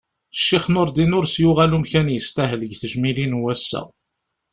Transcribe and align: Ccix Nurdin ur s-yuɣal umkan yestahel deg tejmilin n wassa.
Ccix 0.37 0.65
Nurdin 0.73 1.15
ur 1.19 1.25
s-yuɣal 1.27 1.75
umkan 1.77 2.11
yestahel 2.13 2.59
deg 2.63 2.73
tejmilin 2.81 3.35
n 3.39 3.39
wassa. 3.41 3.81